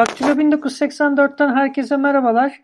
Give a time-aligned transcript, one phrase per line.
[0.00, 2.60] Daktilo 1984'ten herkese merhabalar.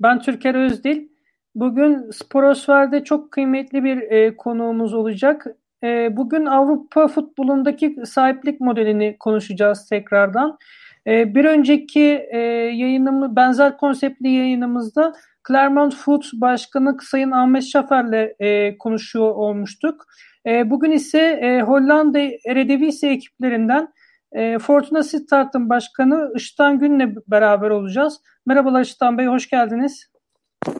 [0.00, 1.08] Ben Türker Özdil.
[1.54, 5.46] Bugün Sporosfer'de çok kıymetli bir e, konuğumuz olacak.
[5.84, 10.58] E, bugün Avrupa futbolundaki sahiplik modelini konuşacağız tekrardan.
[11.06, 12.38] E, bir önceki e,
[12.74, 15.12] yayınımı benzer konseptli yayınımızda
[15.48, 20.06] Clermont Foot Başkanı Sayın Ahmet Şafer'le e, konuşuyor olmuştuk.
[20.46, 23.88] E, bugün ise e, Hollanda Eredivisie ekiplerinden
[24.34, 28.20] e, Fortuna Sittard'ın başkanı Işıtan Gün'le beraber olacağız.
[28.46, 30.10] Merhabalar Işıtan Bey, hoş geldiniz.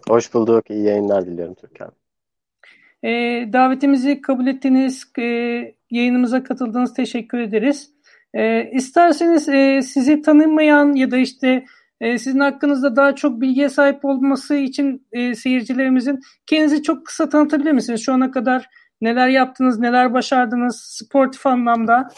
[0.08, 1.92] Hoş bulduk, iyi yayınlar diliyorum Türkan.
[3.02, 3.10] E,
[3.52, 5.22] davetimizi kabul ettiniz, e,
[5.90, 7.90] yayınımıza katıldığınız teşekkür ederiz.
[8.34, 11.64] E, isterseniz e, sizi tanımayan ya da işte
[12.00, 17.72] e, sizin hakkınızda daha çok bilgiye sahip olması için e, seyircilerimizin kendinizi çok kısa tanıtabilir
[17.72, 18.02] misiniz?
[18.04, 18.68] Şu ana kadar
[19.00, 22.08] neler yaptınız, neler başardınız sportif anlamda?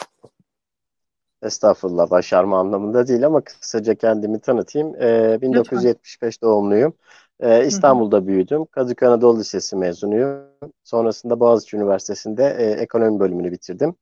[1.47, 5.03] Estağfurullah başarma anlamında değil ama kısaca kendimi tanıtayım.
[5.03, 6.49] Ee, 1975 Lütfen.
[6.49, 6.95] doğumluyum.
[7.41, 8.67] Ee, İstanbul'da büyüdüm.
[8.67, 10.41] Kadıköy Anadolu Lisesi mezunuyum.
[10.85, 13.95] Sonrasında Boğaziçi Üniversitesi'nde e, ekonomi bölümünü bitirdim.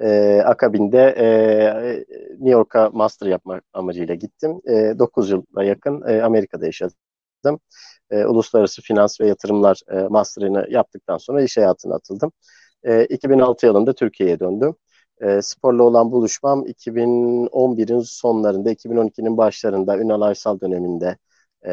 [0.00, 1.26] Ee, akabinde e,
[2.30, 4.60] New York'a master yapmak amacıyla gittim.
[4.66, 7.60] E, 9 yıla yakın e, Amerika'da yaşadım.
[8.10, 12.32] E, Uluslararası Finans ve Yatırımlar e, master'ını yaptıktan sonra iş hayatına atıldım.
[12.84, 14.76] E, 2006 yılında Türkiye'ye döndüm.
[15.20, 21.16] E, sporla olan buluşmam 2011'in sonlarında, 2012'nin başlarında Ünal Aysal döneminde
[21.66, 21.70] e,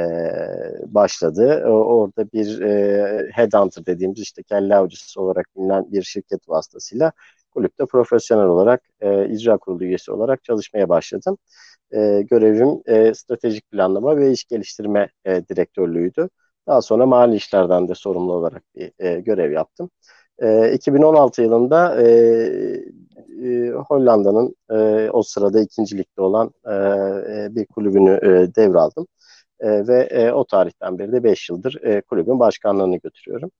[0.85, 1.63] başladı.
[1.67, 7.11] O, orada bir e, headhunter dediğimiz işte kelle avcısı olarak bilinen bir şirket vasıtasıyla
[7.51, 11.37] kulüpte profesyonel olarak e, icra kurulu üyesi olarak çalışmaya başladım.
[11.93, 16.29] E, görevim e, stratejik planlama ve iş geliştirme e, direktörlüğüydü.
[16.67, 19.89] Daha sonra mali işlerden de sorumlu olarak bir e, görev yaptım.
[20.43, 22.07] E, 2016 yılında e,
[23.43, 29.07] e, Hollanda'nın e, o sırada ikinci ligde olan e, e, bir kulübünü e, devraldım.
[29.59, 33.51] E, ve e, o tarihten beri de 5 yıldır e, kulübün başkanlığını götürüyorum.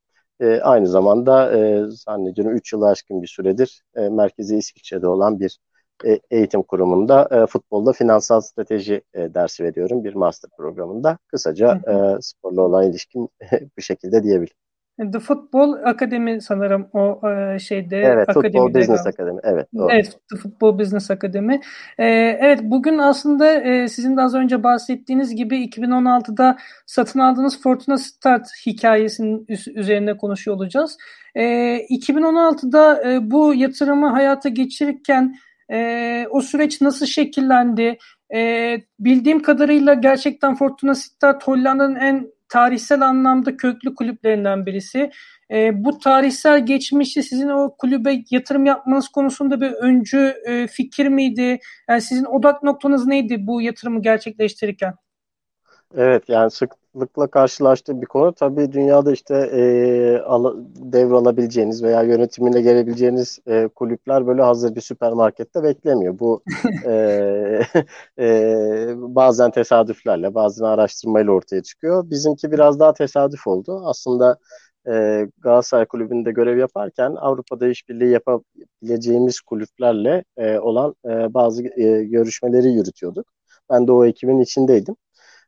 [0.42, 5.60] E, aynı zamanda e, zannediyorum 3 yılı aşkın bir süredir e, merkezi İsviçre'de olan bir
[6.06, 11.18] e, eğitim kurumunda e, futbolda finansal strateji e, dersi veriyorum bir master programında.
[11.28, 13.28] Kısaca e, sporla olan ilişkim
[13.78, 14.58] bu şekilde diyebilirim.
[14.98, 17.98] The Football Akademi sanırım o e, şeyde.
[17.98, 19.40] Evet, Football Business Akademi.
[19.44, 19.92] Evet, doğru.
[19.92, 21.62] Evet, The Football Business Akademi.
[21.98, 22.06] E,
[22.42, 28.48] evet, bugün aslında e, sizin de az önce bahsettiğiniz gibi 2016'da satın aldığınız Fortuna Start
[28.66, 30.98] hikayesinin üzerine konuşuyor olacağız.
[31.36, 31.44] E,
[31.78, 35.36] 2016'da e, bu yatırımı hayata geçirirken
[35.72, 37.98] e, o süreç nasıl şekillendi?
[38.36, 45.12] E, bildiğim kadarıyla gerçekten Fortuna Start Hollanda'nın en tarihsel anlamda köklü kulüplerinden birisi.
[45.52, 51.60] E, bu tarihsel geçmişi sizin o kulübe yatırım yapmanız konusunda bir öncü e, fikir miydi?
[51.90, 54.94] Yani sizin odak noktanız neydi bu yatırımı gerçekleştirirken?
[55.98, 58.34] Evet yani sıklıkla karşılaştığı bir konu.
[58.34, 65.64] Tabii dünyada işte e, al, devralabileceğiniz veya yönetimine gelebileceğiniz e, kulüpler böyle hazır bir süpermarkette
[65.64, 66.20] beklemiyor.
[66.20, 66.44] Bu
[66.86, 67.62] e,
[68.20, 72.10] e, bazen tesadüflerle bazen araştırmayla ortaya çıkıyor.
[72.10, 73.82] Bizimki biraz daha tesadüf oldu.
[73.86, 74.38] Aslında
[74.88, 74.92] e,
[75.40, 83.28] Galatasaray Kulübü'nde görev yaparken Avrupa'da işbirliği yapabileceğimiz kulüplerle e, olan e, bazı e, görüşmeleri yürütüyorduk.
[83.70, 84.96] Ben de o ekibin içindeydim.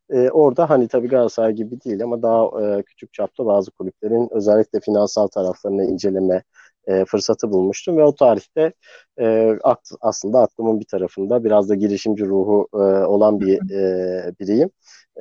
[0.10, 4.80] E, orada hani tabii Galatasaray gibi değil ama daha e, küçük çapta bazı kulüplerin özellikle
[4.80, 6.44] finansal taraflarını inceleme
[6.88, 8.74] e, fırsatı bulmuştum ve o tarihte
[9.19, 14.69] e, akt, aslında aklımın bir tarafında biraz da girişimci ruhu e, olan bir e, biriyim.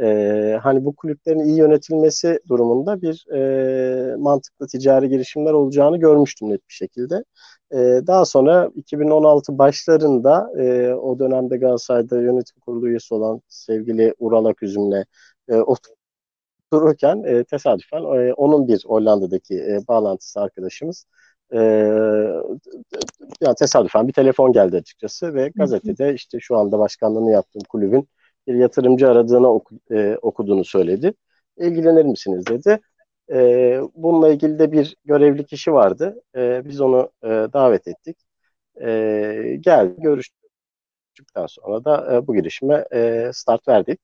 [0.03, 6.69] E, hani bu kulüplerin iyi yönetilmesi durumunda bir e, mantıklı ticari girişimler olacağını görmüştüm net
[6.69, 7.25] bir şekilde.
[7.73, 7.77] E,
[8.07, 15.05] daha sonra 2016 başlarında e, o dönemde Galatasaray'da yönetim kurulu üyesi olan sevgili Ural Aküzüm'le
[15.49, 15.57] e,
[16.73, 21.07] otururken e, tesadüfen e, onun bir Hollanda'daki e, bağlantısı arkadaşımız
[21.55, 21.59] e,
[23.41, 28.09] yani tesadüfen bir telefon geldi açıkçası ve gazetede işte şu anda başkanlığını yaptığım kulübün
[28.47, 31.15] bir yatırımcı aradığını oku, e, okuduğunu söyledi.
[31.59, 32.81] İlgilenir misiniz dedi.
[33.33, 36.23] E, bununla ilgili de bir görevli kişi vardı.
[36.37, 38.17] E, biz onu e, davet ettik.
[38.83, 44.01] E, geldi, görüştükten sonra da e, bu girişime e, start verdik.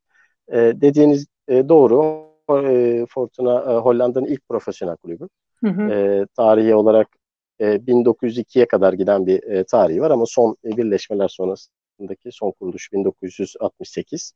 [0.53, 2.31] E, dediğiniz e, doğru.
[2.51, 5.29] E, Fortuna e, Hollanda'nın ilk profesyonel kulübü.
[5.65, 5.91] Hı hı.
[5.91, 7.09] E, tarihi olarak
[7.61, 11.29] e, 1902'ye kadar giden bir e, tarihi var ama son e, birleşmeler
[12.01, 14.33] sonrasındaki son kuruluş 1968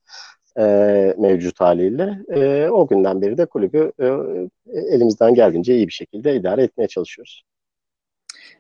[0.58, 0.62] e,
[1.19, 2.19] mevcut haliyle.
[2.34, 4.06] E, o günden beri de kulübü e,
[4.94, 7.43] elimizden geldiğince iyi bir şekilde idare etmeye çalışıyoruz.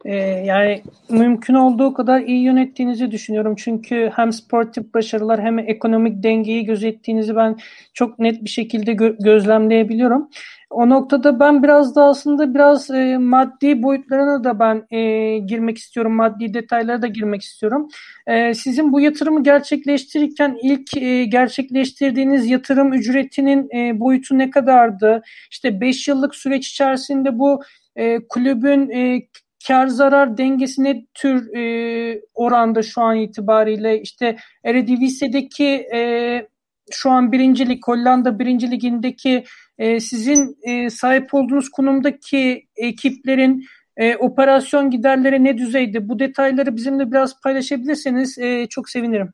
[0.04, 3.54] Ee, yani mümkün olduğu kadar iyi yönettiğinizi düşünüyorum.
[3.58, 7.56] Çünkü hem sportif başarılar hem ekonomik dengeyi gözettiğinizi ben
[7.94, 10.30] çok net bir şekilde gö- gözlemleyebiliyorum.
[10.70, 16.12] O noktada ben biraz da aslında biraz e, maddi boyutlarına da ben e, girmek istiyorum.
[16.14, 17.88] Maddi detaylara da girmek istiyorum.
[18.26, 25.22] E, sizin bu yatırımı gerçekleştirirken ilk e, gerçekleştirdiğiniz yatırım ücretinin e, boyutu ne kadardı?
[25.50, 27.62] İşte 5 yıllık süreç içerisinde bu
[27.96, 29.22] e, kulübün e,
[29.66, 36.48] kar zarar dengesi ne tür e, oranda şu an itibariyle işte Eredivisie'deki e,
[36.90, 39.44] şu an birincilik Hollanda birinci ligindeki
[39.78, 43.64] e, sizin e, sahip olduğunuz konumdaki ekiplerin
[43.96, 46.08] e, operasyon giderleri ne düzeyde?
[46.08, 49.32] Bu detayları bizimle biraz paylaşabilirseniz e, çok sevinirim.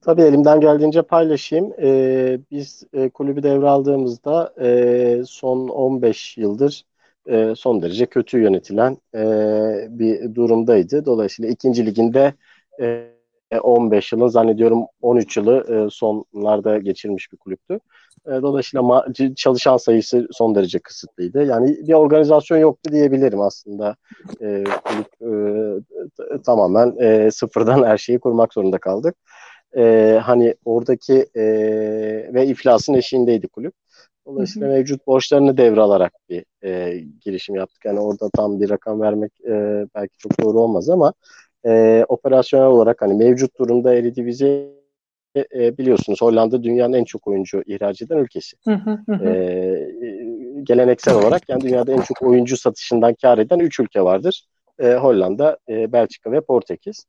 [0.00, 1.72] Tabii elimden geldiğince paylaşayım.
[1.82, 6.84] Ee, biz e, kulübü devraldığımızda e, son 15 yıldır
[7.28, 9.20] e, son derece kötü yönetilen e,
[9.88, 11.04] bir durumdaydı.
[11.06, 12.34] Dolayısıyla ikinci liginde
[12.80, 13.10] e,
[13.62, 17.80] 15 yılın zannediyorum 13 yılı e, sonlarda geçirmiş bir kulüptü.
[18.26, 19.04] E, dolayısıyla
[19.36, 21.44] çalışan sayısı son derece kısıtlıydı.
[21.44, 23.96] Yani bir organizasyon yoktu diyebilirim aslında.
[24.40, 25.06] E, kulüp
[26.32, 29.16] e, tamamen e, sıfırdan her şeyi kurmak zorunda kaldık.
[29.76, 31.44] E, hani oradaki e,
[32.34, 33.74] ve iflasın eşiğindeydi kulüp.
[34.26, 34.76] Dolayısıyla hı hı.
[34.76, 37.84] mevcut borçlarını devralarak bir e, girişim yaptık.
[37.84, 41.12] Yani orada tam bir rakam vermek e, belki çok doğru olmaz ama
[41.66, 44.76] e, operasyonel olarak hani mevcut durumda Eredivisie
[45.36, 48.56] e, biliyorsunuz Hollanda dünyanın en çok oyuncu ihraç eden ülkesi.
[48.64, 49.26] Hı hı hı.
[49.26, 49.90] E,
[50.62, 54.42] geleneksel olarak yani dünyada en çok oyuncu satışından kar eden 3 ülke vardır.
[54.78, 57.06] E, Hollanda, e, Belçika ve Portekiz.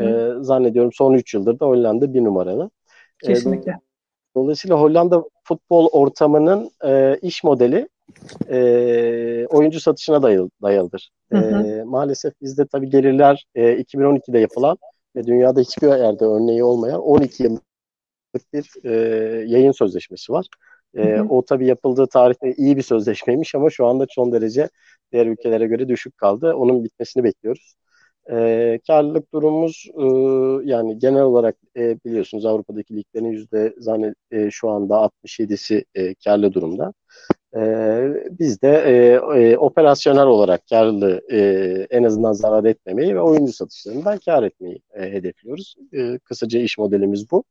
[0.00, 2.70] E, zannediyorum son 3 yıldır da Hollanda bir numaralı.
[3.24, 3.70] Kesinlikle.
[3.70, 3.87] E,
[4.38, 7.88] dolayısıyla Hollanda futbol ortamının e, iş modeli
[8.50, 11.10] e, oyuncu satışına dayalı, dayalıdır.
[11.32, 11.66] Hı hı.
[11.66, 14.78] E, maalesef bizde tabii gelirler e, 2012'de yapılan
[15.16, 17.62] ve dünyada hiçbir yerde örneği olmayan 12 yıllık
[18.52, 18.92] bir e,
[19.46, 20.46] yayın sözleşmesi var.
[20.96, 21.28] E, hı hı.
[21.28, 24.68] O tabii yapıldığı tarihte iyi bir sözleşmeymiş ama şu anda son derece
[25.12, 26.54] diğer ülkelere göre düşük kaldı.
[26.54, 27.74] Onun bitmesini bekliyoruz.
[28.30, 30.04] E, karlılık durumumuz e,
[30.70, 36.52] yani genel olarak e, biliyorsunuz Avrupa'daki liglerin yüzde zannet e, şu anda 67'si e, karlı
[36.52, 36.92] durumda.
[37.56, 37.60] E,
[38.38, 38.94] biz de e,
[39.42, 41.38] e, operasyonel olarak karlı e,
[41.90, 45.76] en azından zarar etmemeyi ve oyuncu satışlarından kar etmeyi e, hedefliyoruz.
[45.94, 47.44] E, kısaca iş modelimiz bu.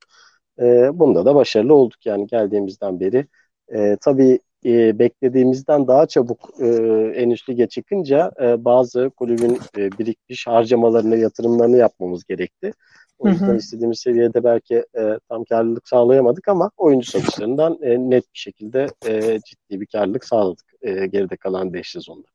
[0.59, 3.27] E, bunda da başarılı olduk yani geldiğimizden beri.
[3.75, 6.67] E, tabii e, beklediğimizden daha çabuk e,
[7.15, 12.71] en üst lige çıkınca e, bazı kulübün e, birikmiş harcamalarını, yatırımlarını yapmamız gerekti.
[13.19, 13.57] O yüzden hı hı.
[13.57, 19.39] istediğimiz seviyede belki e, tam karlılık sağlayamadık ama oyuncu satışlarından e, net bir şekilde e,
[19.45, 22.27] ciddi bir karlılık sağladık e, geride kalan 5 sezonda.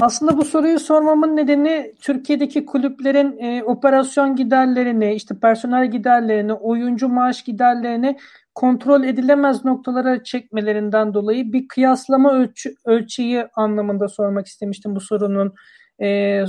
[0.00, 7.42] Aslında bu soruyu sormamın nedeni Türkiye'deki kulüplerin e, operasyon giderlerini, işte personel giderlerini, oyuncu maaş
[7.42, 8.18] giderlerini
[8.54, 15.54] kontrol edilemez noktalara çekmelerinden dolayı bir kıyaslama ölçü, ölçeği anlamında sormak istemiştim bu sorunun
[16.02, 16.44] e,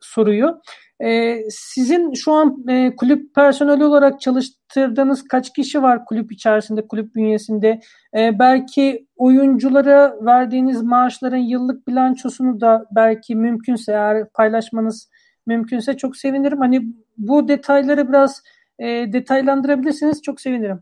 [0.00, 0.60] soruyu.
[1.04, 7.14] E, sizin şu an e, kulüp personeli olarak çalıştırdığınız kaç kişi var kulüp içerisinde, kulüp
[7.14, 7.80] bünyesinde?
[8.16, 15.10] E, belki oyunculara verdiğiniz maaşların yıllık bilançosunu da belki mümkünse eğer paylaşmanız
[15.46, 16.58] mümkünse çok sevinirim.
[16.58, 16.82] Hani
[17.18, 18.42] bu detayları biraz
[18.78, 20.80] e, detaylandırabilirsiniz çok sevinirim.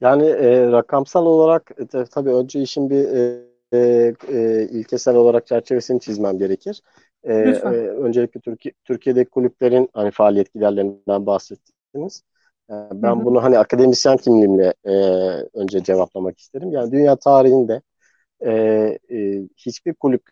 [0.00, 6.00] Yani e, rakamsal olarak e, tabii önce işin bir e, e, e, ilkesel olarak çerçevesini
[6.00, 6.82] çizmem gerekir.
[7.24, 12.22] E, e, öncelikle Türkiye, Türkiye'deki kulüplerin hani faaliyet giderlerinden bahsettiniz.
[12.70, 13.24] E, ben hı hı.
[13.24, 14.92] bunu hani akademisyen kimliğimle e,
[15.54, 16.72] önce cevaplamak isterim.
[16.72, 17.82] Yani dünya tarihinde
[18.40, 18.52] e,
[19.10, 20.22] e, hiçbir kulüp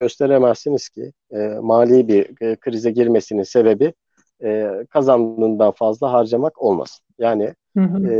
[0.00, 3.94] gösteremezsiniz ki e, mali bir e, krize girmesinin sebebi
[4.42, 7.04] e, kazandığından fazla harcamak olmasın.
[7.18, 8.12] Yani hı hı.
[8.12, 8.14] E,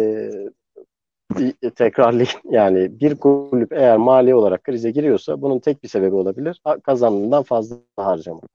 [1.76, 6.61] tekrarlayayım yani bir kulüp eğer mali olarak krize giriyorsa bunun tek bir sebebi olabilir.
[6.83, 8.50] Kazandığından fazla harcamak.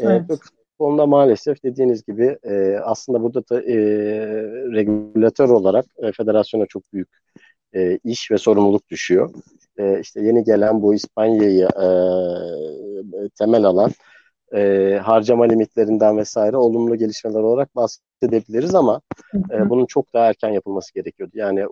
[0.00, 0.30] E, evet.
[0.30, 3.76] E, futbolda maalesef dediğiniz gibi e, aslında burada da e,
[4.72, 7.08] regülatör olarak e, federasyona çok büyük
[7.74, 9.34] e, iş ve sorumluluk düşüyor.
[9.78, 11.88] E, işte yeni gelen bu İspanya'yı e,
[13.38, 13.90] temel alan
[14.54, 19.00] e, harcama limitlerinden vesaire olumlu gelişmeler olarak bahsedebiliriz ama
[19.50, 21.32] e, bunun çok daha erken yapılması gerekiyordu.
[21.34, 21.66] Yani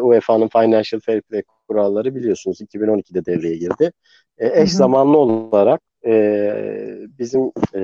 [0.00, 3.92] UEFA'nın e, Financial Fair Play kuralları biliyorsunuz 2012'de devreye girdi.
[4.38, 6.12] E, eş zamanlı olarak e,
[7.18, 7.80] bizim e,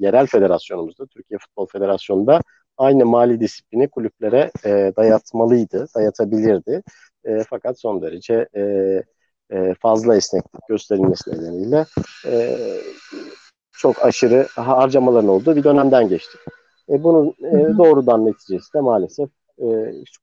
[0.00, 2.40] yerel federasyonumuzda, Türkiye Futbol Federasyonu'nda
[2.76, 6.82] aynı mali disiplini kulüplere e, dayatmalıydı, dayatabilirdi.
[7.24, 8.62] E, fakat son derece e,
[9.52, 11.86] e, fazla esneklik gösterilmesi nedeniyle
[12.26, 12.58] e,
[13.72, 16.40] çok aşırı harcamaların olduğu bir dönemden geçtik.
[16.90, 19.66] E, bunun e, doğrudan neticesi de maalesef e,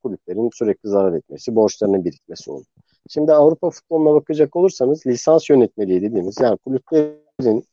[0.03, 2.65] kulüplerin sürekli zarar etmesi, borçlarının birikmesi oldu.
[3.09, 7.63] Şimdi Avrupa futboluna bakacak olursanız lisans yönetmeliği dediğimiz yani kulüplerin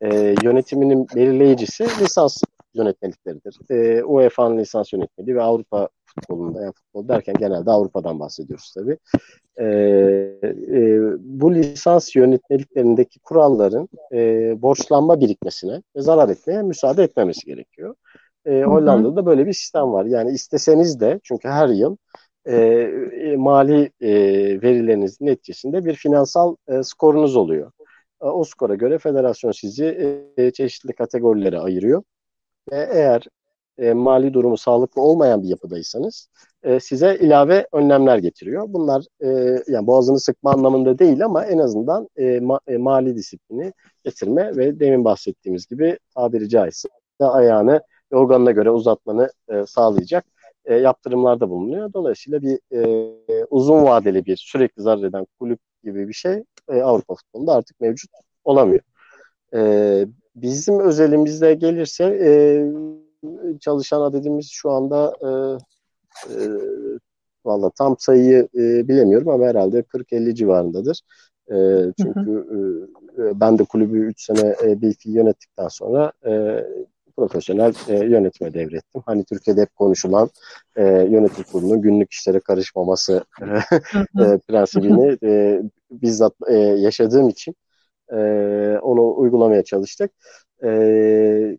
[0.00, 2.42] e, yönetiminin belirleyicisi lisans
[2.74, 3.58] yönetmelikleridir.
[3.70, 8.98] E, UEFA'nın lisans yönetmeliği ve Avrupa futbolunda yani futbol derken genelde Avrupa'dan bahsediyoruz tabii.
[9.56, 14.18] E, e, bu lisans yönetmeliklerindeki kuralların e,
[14.62, 17.94] borçlanma birikmesine ve zarar etmeye müsaade etmemesi gerekiyor.
[18.46, 20.04] E, Hollanda'da böyle bir sistem var.
[20.04, 21.96] Yani isteseniz de çünkü her yıl
[22.46, 24.12] e, e, mali e,
[24.62, 27.72] verilerinizin neticesinde bir finansal e, skorunuz oluyor.
[28.22, 29.84] E, o skora göre federasyon sizi
[30.36, 32.02] e, çeşitli kategorilere ayırıyor.
[32.72, 33.28] E, eğer
[33.78, 36.28] e, mali durumu sağlıklı olmayan bir yapıdaysanız
[36.62, 38.64] e, size ilave önlemler getiriyor.
[38.68, 39.28] Bunlar e,
[39.68, 43.72] yani boğazını sıkma anlamında değil ama en azından e, ma, e, mali disiplini
[44.04, 46.88] getirme ve demin bahsettiğimiz gibi tabiri caizse
[47.20, 47.80] ayağını
[48.12, 50.24] organına göre uzatmanı e, sağlayacak
[50.64, 51.92] e, yaptırımlarda bulunuyor.
[51.92, 57.14] Dolayısıyla bir e, uzun vadeli bir sürekli zarar eden kulüp gibi bir şey e, Avrupa
[57.14, 58.10] futbolunda artık mevcut
[58.44, 58.82] olamıyor.
[59.54, 62.30] E, bizim özelimizde gelirse e,
[63.60, 65.28] çalışan adedimiz şu anda e,
[66.34, 66.48] e,
[67.44, 71.00] valla tam sayıyı e, bilemiyorum ama herhalde 40-50 civarındadır.
[71.50, 71.56] E,
[72.02, 72.46] çünkü
[73.18, 76.64] e, ben de kulübü 3 sene e, bir yönettikten sonra e,
[77.16, 79.02] profesyonel e, yönetime devrettim.
[79.06, 80.30] Hani Türkiye'de hep konuşulan
[80.76, 83.24] e, yönetim kurulunun günlük işlere karışmaması
[84.20, 87.54] e, prensibini e, bizzat e, yaşadığım için
[88.12, 88.16] e,
[88.82, 90.10] onu uygulamaya çalıştık.
[90.64, 91.58] E,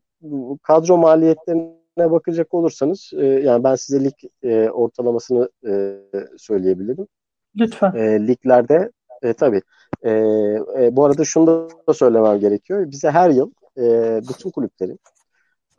[0.63, 4.13] kadro maliyetlerine bakacak olursanız e, yani ben size lig
[4.44, 6.00] e, ortalamasını e,
[6.38, 7.08] söyleyebilirim.
[7.60, 7.94] Lütfen.
[7.96, 8.91] E, liglerde
[9.22, 9.62] e, tabii.
[10.03, 10.12] E,
[10.79, 12.91] e, bu arada şunu da söylemem gerekiyor.
[12.91, 15.00] Bize her yıl e, bütün kulüplerin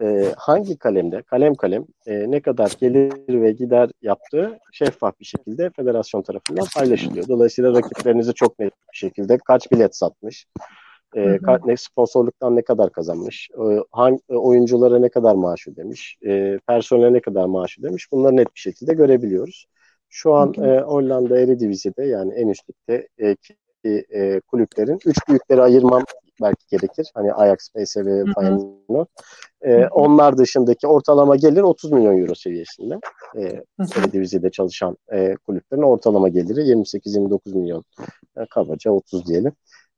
[0.03, 5.71] e, hangi kalemde, kalem kalem e, ne kadar gelir ve gider yaptığı şeffaf bir şekilde
[5.71, 7.29] federasyon tarafından paylaşılıyor.
[7.29, 10.47] Dolayısıyla rakiplerinizi çok net bir şekilde kaç bilet satmış,
[11.16, 17.12] e, ne sponsorluktan ne kadar kazanmış, e, hangi oyunculara ne kadar maaş ödemiş, e, personele
[17.12, 19.66] ne kadar maaş ödemiş bunları net bir şekilde görebiliyoruz.
[20.08, 23.37] Şu an e, Hollanda Eredivisie'de yani en üst ligde e,
[24.14, 26.02] e, kulüplerin üç büyükleri ayırmam
[26.42, 27.11] belki gerekir.
[27.14, 29.06] Hani Ajax, PSV, Feyenoord.
[29.62, 32.99] E, onlar dışındaki ortalama gelir 30 milyon euro seviyesinde.
[33.37, 33.62] E,
[33.99, 37.85] Eredivisie'de çalışan e, kulüplerin ortalama geliri 28-29 milyon.
[38.37, 39.52] E, kabaca 30 diyelim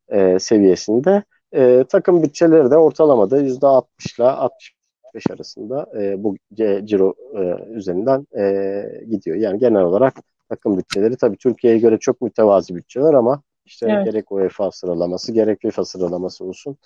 [0.08, 1.22] e, seviyesinde.
[1.52, 6.36] E, takım bütçeleri de ortalamada %60 ile 65 arasında e, bu
[6.84, 9.36] ciro e, üzerinden e, gidiyor.
[9.36, 10.14] Yani genel olarak
[10.48, 14.04] takım bütçeleri tabii Türkiye'ye göre çok mütevazi bütçeler ama işte evet.
[14.04, 16.76] gerek UEFA sıralaması gerek FIFA sıralaması olsun.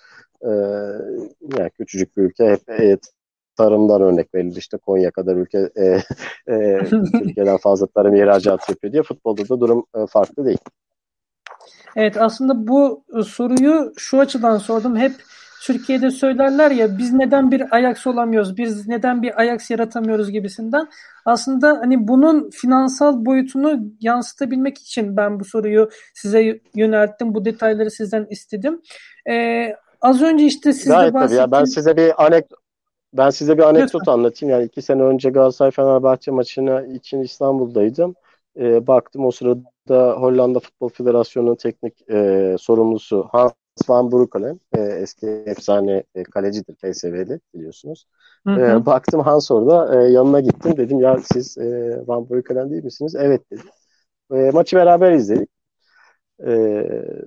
[0.41, 0.49] E,
[1.57, 2.97] yani küçücük bir ülke hep e,
[3.55, 4.55] tarımdan örnek verilir.
[4.55, 5.83] İşte Konya kadar ülke e,
[6.53, 10.57] e, Türkiye'den fazla tarım ihracat yapıyor diye futbolda da durum e, farklı değil.
[11.95, 14.95] Evet aslında bu e, soruyu şu açıdan sordum.
[14.95, 15.11] Hep
[15.61, 20.87] Türkiye'de söylerler ya biz neden bir Ajax olamıyoruz, biz neden bir Ajax yaratamıyoruz gibisinden.
[21.25, 27.35] Aslında hani bunun finansal boyutunu yansıtabilmek için ben bu soruyu size yönelttim.
[27.35, 28.81] Bu detayları sizden istedim.
[29.29, 31.39] Ee, az önce işte siz Gayet de bahsettiğiniz...
[31.39, 31.51] Ya.
[31.51, 32.59] Ben size bir anekdot
[33.13, 34.13] ben size bir anekdot Lütfen.
[34.13, 34.53] anlatayım.
[34.55, 38.15] Yani iki sene önce Galatasaray Fenerbahçe maçına için İstanbul'daydım.
[38.59, 43.53] Ee, baktım o sırada Hollanda Futbol Federasyonu'nun teknik e, sorumlusu Hans
[43.89, 48.05] Van Breukelen e, eski efsane e, kalecidir PSV'li biliyorsunuz.
[48.47, 48.59] Hı hı.
[48.59, 53.15] E, baktım Hans orada e, yanına gittim dedim ya siz e, Van Breukelen değil misiniz?
[53.15, 53.61] Evet dedi.
[54.33, 55.49] E, maçı beraber izledik.
[56.47, 56.83] e,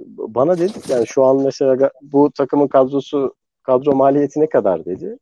[0.09, 5.19] bana dedik yani şu an mesela bu takımın kadrosu kadro maliyeti ne kadar dedi.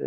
[0.00, 0.06] E,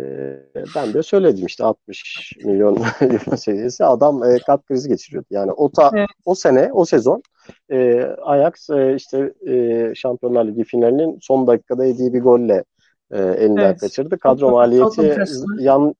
[0.76, 5.26] ben de söyledim işte 60 milyon euro seviyesi adam e, kalp krizi geçiriyordu.
[5.30, 6.08] Yani o ta, evet.
[6.24, 7.22] o sene o sezon
[7.70, 12.64] e, Ajax e, işte e, Şampiyonlar Ligi finalinin son dakikada yediği bir golle
[13.10, 13.80] e, elinden evet.
[13.80, 14.18] kaçırdı.
[14.18, 15.16] Kadro maliyeti
[15.58, 15.94] yan,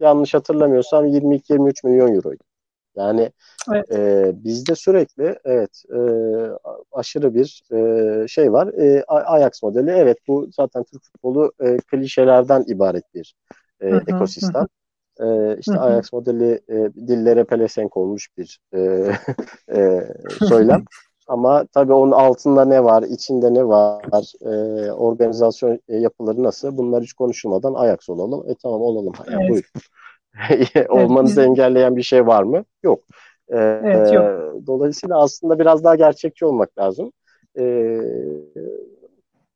[0.00, 2.44] yanlış hatırlamıyorsam 22-23 milyon euroydu.
[2.96, 3.30] Yani
[3.72, 3.92] evet.
[3.92, 5.98] e, bizde sürekli evet e,
[6.92, 8.68] aşırı bir e, şey var.
[8.68, 13.34] E, Ajax modeli evet bu zaten Türk futbolu e, klişelerden ibaret bir
[13.80, 14.66] e, hı hı, ekosistem.
[15.18, 15.24] Hı.
[15.26, 15.82] E, işte hı hı.
[15.82, 16.74] Ajax modeli e,
[17.08, 18.78] dillere pelesenk olmuş bir e,
[19.76, 20.08] e,
[20.48, 20.84] söylem.
[21.28, 27.12] Ama tabii onun altında ne var, içinde ne var, e, organizasyon yapıları nasıl bunlar hiç
[27.12, 28.50] konuşulmadan Ajax olalım.
[28.50, 29.12] E tamam olalım.
[29.30, 29.50] Yani evet.
[29.50, 29.70] buyurun.
[30.88, 32.64] olmanızı evet, engelleyen bir şey var mı?
[32.82, 33.00] Yok.
[33.48, 34.26] Ee, evet, yok.
[34.66, 37.12] Dolayısıyla aslında biraz daha gerçekçi olmak lazım.
[37.58, 37.62] Ee,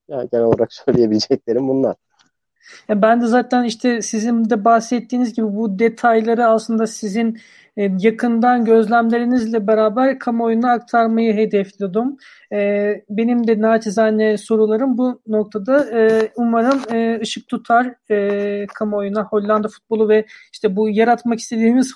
[0.08, 1.96] yani genel olarak söyleyebileceklerim bunlar.
[2.88, 7.38] Ya ben de zaten işte sizin de bahsettiğiniz gibi bu detayları aslında sizin
[7.78, 12.16] e, yakından gözlemlerinizle beraber kamuoyuna aktarmayı hedefliyordum.
[12.52, 12.58] E,
[13.10, 16.80] benim de naçizane sorularım bu noktada e, umarım
[17.20, 17.94] ışık tutar
[18.74, 21.94] kamuoyuna Hollanda futbolu ve işte bu yaratmak istediğimiz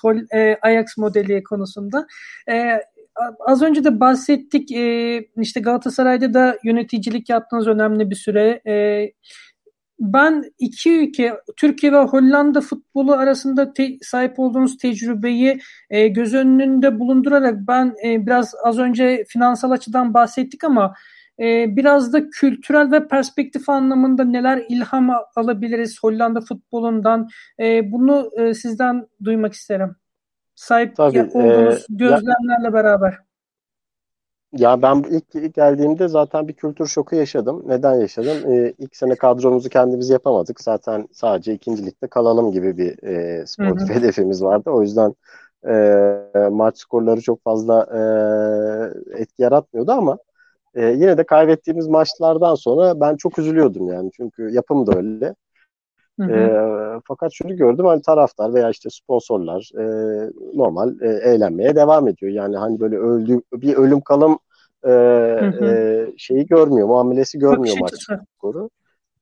[0.61, 2.07] Ajax modeli konusunda.
[3.47, 4.71] Az önce de bahsettik
[5.37, 8.61] işte Galatasaray'da da yöneticilik yaptığınız önemli bir süre
[10.03, 16.99] ben iki ülke Türkiye ve Hollanda futbolu arasında te, sahip olduğunuz tecrübeyi e, göz önünde
[16.99, 20.93] bulundurarak ben e, biraz az önce finansal açıdan bahsettik ama
[21.39, 27.29] e, biraz da kültürel ve perspektif anlamında neler ilham alabiliriz Hollanda futbolundan
[27.59, 29.95] e, bunu e, sizden duymak isterim.
[30.55, 33.17] Sahip Tabii, olduğunuz e, gözlemlerle ya, beraber.
[34.57, 37.63] Ya ben ilk, geldiğimde zaten bir kültür şoku yaşadım.
[37.67, 38.51] Neden yaşadım?
[38.51, 40.61] Ee, ilk sene kadromuzu kendimiz yapamadık.
[40.61, 43.97] Zaten sadece ikincilikte kalalım gibi bir e, sportif hı hı.
[43.99, 44.69] hedefimiz vardı.
[44.69, 45.15] O yüzden
[45.67, 50.17] e, maç skorları çok fazla e, etki yaratmıyordu ama
[50.75, 54.11] e, yine de kaybettiğimiz maçlardan sonra ben çok üzülüyordum yani.
[54.17, 55.35] Çünkü yapım da öyle.
[56.19, 56.31] Hı hı.
[56.31, 59.83] E, fakat şunu gördüm hani taraftar veya işte sponsorlar e,
[60.53, 62.31] normal e, eğlenmeye devam ediyor.
[62.31, 64.39] Yani hani böyle öldü bir ölüm kalım
[64.83, 65.65] e, hı hı.
[65.65, 67.93] E, şeyi görmüyor, muamelesi görmüyor maç
[68.37, 68.69] skoru.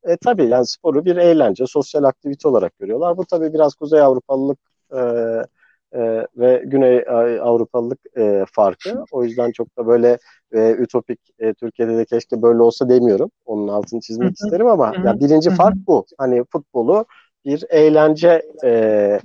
[0.04, 3.18] E tabii yani sporu bir eğlence, sosyal aktivite olarak görüyorlar.
[3.18, 4.60] Bu tabii biraz Kuzey Avrupalılık
[4.96, 5.02] e,
[5.94, 7.06] e, ve Güney
[7.42, 9.04] Avrupalılık e, farkı.
[9.12, 10.18] O yüzden çok da böyle
[10.54, 13.32] e, ütopik e, Türkiye'de de keşke böyle olsa demiyorum.
[13.46, 16.06] Onun altını çizmek isterim ama ya birinci fark bu.
[16.18, 17.06] Hani futbolu
[17.46, 18.70] bir eğlence e,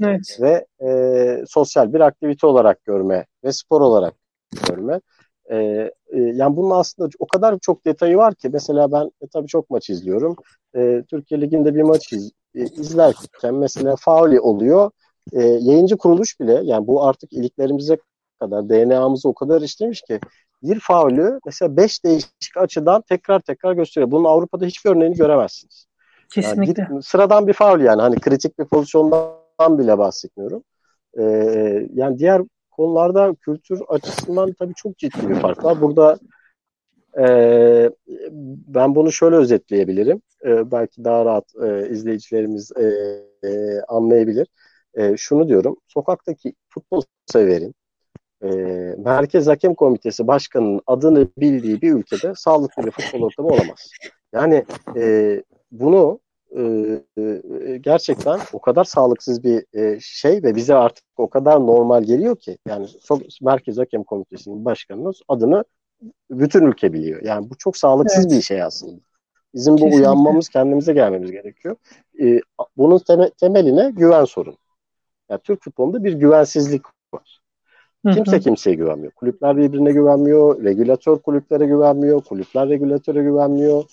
[0.03, 0.39] evet.
[0.41, 4.15] ve e, sosyal bir aktivite olarak görme ve spor olarak
[4.69, 5.01] görme.
[5.51, 9.47] E, e, yani bunun aslında o kadar çok detayı var ki mesela ben e, tabii
[9.47, 10.37] çok maç izliyorum.
[10.77, 14.91] E, Türkiye Ligi'nde bir maç iz, e, izlerken mesela faul oluyor
[15.33, 17.99] e, yayıncı kuruluş bile yani bu artık iliklerimize
[18.41, 20.21] kadar DNA'mızı o kadar işlemiş ki
[20.63, 24.11] bir faulü mesela beş değişik açıdan tekrar tekrar gösteriyor.
[24.11, 25.87] Bunun Avrupa'da hiçbir örneğini göremezsiniz.
[26.35, 26.87] Kesinlikle.
[26.91, 30.63] Yani sıradan bir faul yani hani kritik bir pozisyondan bile bahsetmiyorum.
[31.19, 35.81] Ee, yani diğer konularda kültür açısından tabii çok ciddi bir fark var.
[35.81, 36.19] Burada
[37.19, 37.91] e,
[38.67, 40.23] ben bunu şöyle özetleyebilirim.
[40.45, 42.85] E, belki daha rahat e, izleyicilerimiz e,
[43.49, 44.47] e, anlayabilir
[44.97, 45.77] e, şunu diyorum.
[45.89, 47.75] Sokaktaki futbol severin
[48.43, 48.49] e,
[48.99, 53.91] Merkez Hakem Komitesi Başkanı'nın adını bildiği bir ülkede sağlıklı bir futbol ortamı olamaz.
[54.33, 54.65] Yani
[54.97, 56.21] e, bunu
[56.57, 56.63] e,
[57.19, 62.37] e, gerçekten o kadar sağlıksız bir e, şey ve bize artık o kadar normal geliyor
[62.37, 62.87] ki yani
[63.43, 65.65] Merkez Hakem Komitesi'nin başkanının adını
[66.31, 67.23] bütün ülke biliyor.
[67.23, 68.37] Yani bu çok sağlıksız evet.
[68.37, 69.01] bir şey aslında.
[69.55, 69.99] Bizim bu Kesinlikle.
[69.99, 71.77] uyanmamız, kendimize gelmemiz gerekiyor.
[72.23, 72.41] E,
[72.77, 74.57] bunun teme, temeline güven sorun.
[75.31, 76.83] Yani Türk futbolunda bir güvensizlik
[77.15, 77.41] var.
[78.15, 79.13] Kimse kimseye güvenmiyor.
[79.13, 80.65] Kulüpler birbirine güvenmiyor.
[80.65, 82.21] Regülatör kulüplere güvenmiyor.
[82.21, 83.85] Kulüpler regülatöre güvenmiyor.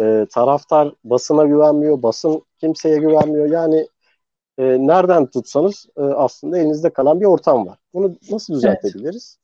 [0.00, 2.02] E, taraftar basına güvenmiyor.
[2.02, 3.46] Basın kimseye güvenmiyor.
[3.46, 3.86] Yani
[4.58, 7.78] e, nereden tutsanız e, aslında elinizde kalan bir ortam var.
[7.94, 9.36] Bunu nasıl düzeltebiliriz?
[9.36, 9.42] Evet.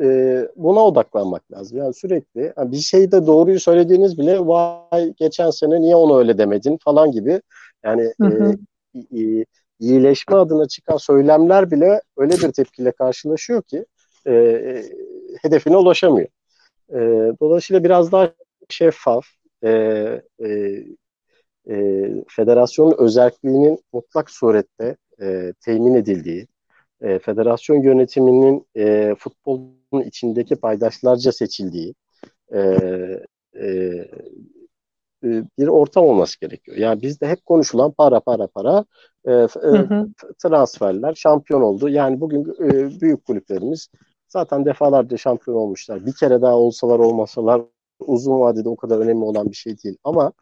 [0.00, 1.78] E, buna odaklanmak lazım.
[1.78, 6.78] Yani sürekli yani bir şeyde doğruyu söylediğiniz bile vay geçen sene niye onu öyle demedin
[6.84, 7.40] falan gibi.
[7.84, 8.54] Yani hı hı.
[8.94, 9.44] E, e,
[9.80, 13.84] iyileşme adına çıkan söylemler bile öyle bir tepkiyle karşılaşıyor ki
[14.26, 14.82] e,
[15.42, 16.28] hedefine ulaşamıyor.
[16.90, 16.98] E,
[17.40, 18.32] dolayısıyla biraz daha
[18.68, 19.26] şeffaf,
[19.64, 19.70] e,
[20.44, 20.48] e,
[21.70, 26.46] e, federasyonun özelliğinin mutlak surette e, temin edildiği,
[27.00, 31.94] e, federasyon yönetiminin e, futbolun içindeki paydaşlarca seçildiği,
[32.54, 32.60] e,
[33.60, 33.68] e,
[35.24, 36.76] e, bir ortam olması gerekiyor.
[36.76, 38.84] Yani bizde hep konuşulan para para para
[39.24, 39.48] e, e,
[40.42, 41.88] transferler şampiyon oldu.
[41.88, 43.88] Yani bugün e, büyük kulüplerimiz
[44.28, 46.06] zaten defalarca şampiyon olmuşlar.
[46.06, 47.62] Bir kere daha olsalar olmasalar
[48.00, 49.96] uzun vadede o kadar önemli olan bir şey değil.
[50.04, 50.32] Ama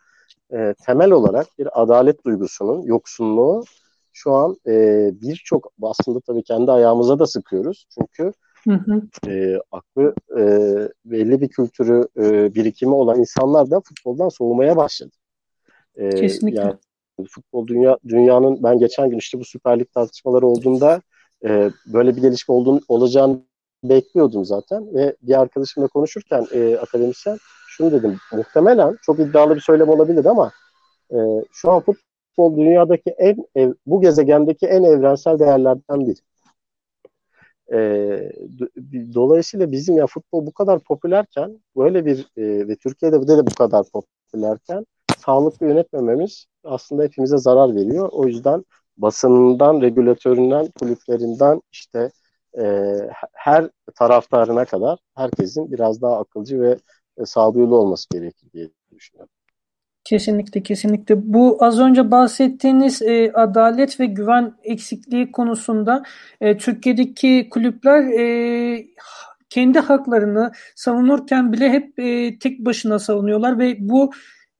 [0.52, 3.64] e, temel olarak bir adalet duygusunun yoksunluğu
[4.12, 7.86] şu an e, birçok aslında tabii kendi ayağımıza da sıkıyoruz.
[7.94, 8.32] Çünkü
[8.64, 9.02] Hı hı.
[9.28, 10.44] E, aklı e,
[11.04, 15.16] belli bir kültürü e, birikimi olan insanlar da futboldan soğumaya başladı.
[15.96, 16.60] E, Kesinlikle.
[16.60, 16.76] Yani
[17.28, 21.02] futbol dünya dünyanın ben geçen gün işte bu Süper Lig tartışmaları olduğunda
[21.44, 23.40] e, böyle bir gelişme olduğunu, olacağını
[23.84, 29.88] bekliyordum zaten ve bir arkadaşımla konuşurken e, akademisyen şunu dedim muhtemelen çok iddialı bir söylem
[29.88, 30.52] olabilir ama
[31.10, 31.16] e,
[31.52, 36.18] şu an futbol dünyadaki en ev, bu gezegendeki en evrensel değerlerden biri.
[37.72, 37.76] E,
[39.14, 43.54] dolayısıyla bizim ya futbol bu kadar popülerken böyle bir e, ve Türkiye'de bu de bu
[43.54, 44.86] kadar popülerken
[45.18, 48.08] sağlıklı yönetmememiz aslında hepimize zarar veriyor.
[48.12, 48.64] O yüzden
[48.96, 52.10] basınından, regülatöründen, kulüplerinden işte
[52.58, 52.64] e,
[53.32, 56.76] her taraftarına kadar herkesin biraz daha akılcı ve
[57.18, 59.30] e, sağduyulu olması gerekir diye düşünüyorum.
[60.04, 61.14] Kesinlikle kesinlikle.
[61.32, 66.02] Bu az önce bahsettiğiniz e, adalet ve güven eksikliği konusunda
[66.40, 68.86] e, Türkiye'deki kulüpler e,
[69.50, 74.10] kendi haklarını savunurken bile hep e, tek başına savunuyorlar ve bu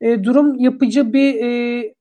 [0.00, 1.94] e, durum yapıcı bir e,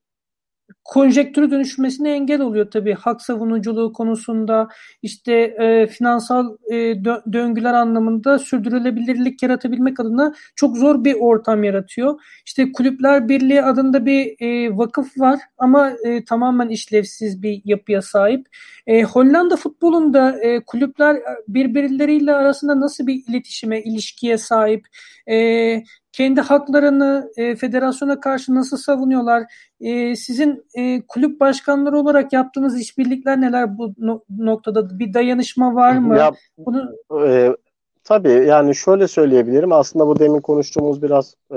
[0.84, 4.68] konjektürü dönüşmesine engel oluyor tabii hak savunuculuğu konusunda
[5.02, 12.20] işte e, finansal e, dö- döngüler anlamında sürdürülebilirlik yaratabilmek adına çok zor bir ortam yaratıyor.
[12.46, 18.46] İşte Kulüpler Birliği adında bir e, vakıf var ama e, tamamen işlevsiz bir yapıya sahip.
[18.86, 24.86] E, Hollanda futbolunda e, kulüpler birbirleriyle arasında nasıl bir iletişime, ilişkiye sahip?
[25.30, 29.44] E, kendi haklarını e, federasyona karşı nasıl savunuyorlar?
[29.80, 34.98] E, sizin e, kulüp başkanları olarak yaptığınız işbirlikler neler bu no- noktada?
[34.98, 36.16] Bir dayanışma var mı?
[36.16, 36.96] Ya, Bunu
[37.26, 37.56] e,
[38.04, 39.72] tabii yani şöyle söyleyebilirim.
[39.72, 41.56] Aslında bu demin konuştuğumuz biraz e,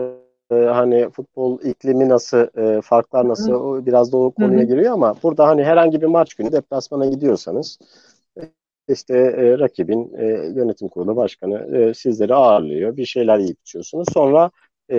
[0.51, 3.85] e hani futbol iklimi nasıl, e, farklar nasıl Hı.
[3.85, 4.63] biraz da o konuya Hı.
[4.63, 7.79] giriyor ama burada hani herhangi bir maç günü deplasmana gidiyorsanız
[8.87, 12.97] işte e, rakibin e, yönetim kurulu başkanı e, sizleri ağırlıyor.
[12.97, 14.07] Bir şeyler yiyip içiyorsunuz.
[14.13, 14.51] Sonra
[14.91, 14.97] e,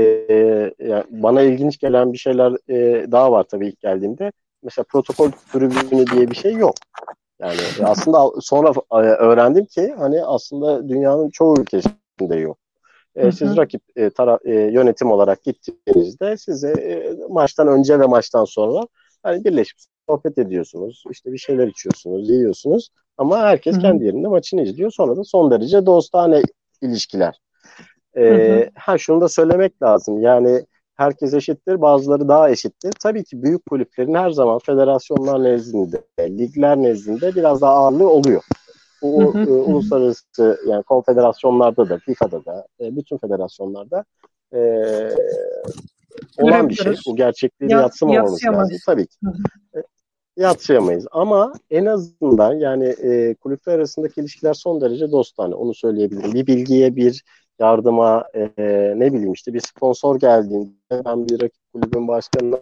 [0.78, 4.32] yani bana ilginç gelen bir şeyler e, daha var tabii ilk geldiğimde.
[4.62, 6.74] Mesela protokol tribünü diye bir şey yok.
[7.40, 12.58] Yani aslında sonra e, öğrendim ki hani aslında dünyanın çoğu ülkesinde yok.
[13.16, 18.44] E, siz rakip e, tara, e, yönetim olarak gittiğinizde size e, maçtan önce ve maçtan
[18.44, 18.86] sonra
[19.22, 21.04] hani birleşip sohbet ediyorsunuz.
[21.10, 22.88] işte bir şeyler içiyorsunuz, yiyorsunuz.
[23.18, 23.82] Ama herkes Hı-hı.
[23.82, 24.90] kendi yerinde maçını izliyor.
[24.90, 26.42] Sonra da son derece dostane
[26.82, 27.40] ilişkiler.
[28.16, 30.22] Ee, ha şunu da söylemek lazım.
[30.22, 32.92] Yani herkes eşittir, bazıları daha eşittir.
[33.02, 38.42] Tabii ki büyük kulüplerin her zaman federasyonlar nezdinde, ligler nezdinde biraz daha ağırlığı oluyor.
[39.02, 44.04] Bu e, uluslararası yani konfederasyonlarda da, FIFA'da da, e, bütün federasyonlarda
[44.52, 44.60] e,
[46.38, 46.94] olan bir şey.
[47.06, 49.16] Bu gerçekliği ya, yatsımamamız lazım tabii ki.
[49.24, 49.82] Hı hı.
[50.36, 51.06] Yatsıyamayız.
[51.12, 55.54] Ama en azından yani e, kulüpler arasındaki ilişkiler son derece dostane.
[55.54, 56.34] Onu söyleyebilirim.
[56.34, 57.24] Bir bilgiye, bir
[57.58, 58.42] yardıma, e,
[58.96, 62.60] ne bileyim işte bir sponsor geldiğinde ben bir rakip kulübün başkanına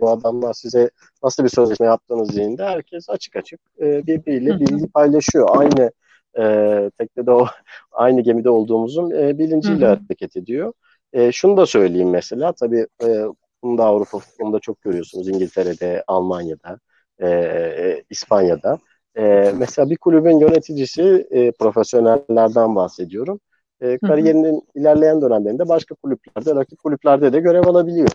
[0.00, 0.90] bu adamlar size
[1.22, 5.48] nasıl bir sözleşme yaptığınız dediğinde herkes açık açık e, birbiriyle bilgi paylaşıyor.
[5.56, 5.90] Aynı
[6.38, 7.46] e, teknede o
[7.92, 9.98] aynı gemide olduğumuzun e, bilinciyle Hı-hı.
[10.00, 10.72] hareket ediyor.
[11.12, 13.24] E, şunu da söyleyeyim mesela tabii e,
[13.62, 16.78] bunu da Avrupa futbolunda çok görüyorsunuz İngiltere'de, Almanya'da
[17.22, 18.78] e, e, İspanya'da.
[19.16, 23.40] E, mesela bir kulübün yöneticisi e, profesyonellerden bahsediyorum.
[23.80, 24.80] E, kariyerinin hı hı.
[24.80, 28.08] ilerleyen dönemlerinde başka kulüplerde, rakip kulüplerde de görev alabiliyor.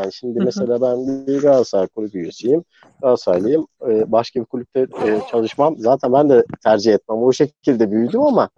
[0.00, 0.44] Yani şimdi hı hı.
[0.44, 2.64] mesela ben bir Galatasaray kulübü üyesiyim.
[3.02, 3.66] Galatasaraylıyım.
[3.88, 5.78] Ee, başka bir kulüpte e, çalışmam.
[5.78, 7.18] Zaten ben de tercih etmem.
[7.22, 8.48] O şekilde büyüdüm ama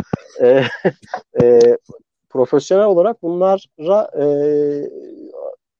[0.40, 0.64] e,
[1.42, 1.60] e,
[2.30, 4.24] profesyonel olarak bunlara e,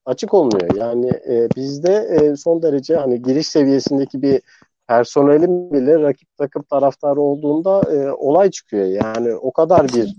[0.05, 0.75] açık olmuyor.
[0.77, 4.41] Yani e, bizde e, son derece hani giriş seviyesindeki bir
[4.89, 8.87] personelin bile rakip takım taraftarı olduğunda e, olay çıkıyor.
[8.87, 10.17] Yani o kadar bir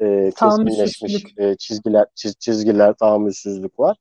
[0.00, 3.96] e, keskinleşmiş e, çizgiler çiz, çizgiler tahammülsüzlük var.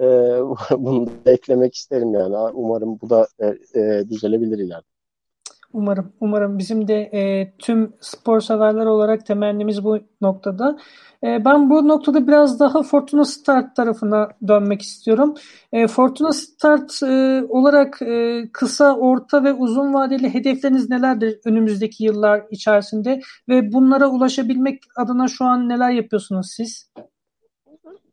[0.00, 0.04] E,
[0.78, 2.36] bunu da eklemek isterim yani.
[2.36, 3.46] Umarım bu da e,
[3.80, 4.91] e, düzelebilir ileride.
[5.72, 10.78] Umarım, umarım bizim de e, tüm spor severler olarak temennimiz bu noktada.
[11.24, 15.34] E, ben bu noktada biraz daha Fortuna Start tarafına dönmek istiyorum.
[15.72, 22.42] E, Fortuna Start e, olarak e, kısa, orta ve uzun vadeli hedefleriniz nelerdir önümüzdeki yıllar
[22.50, 26.90] içerisinde ve bunlara ulaşabilmek adına şu an neler yapıyorsunuz siz?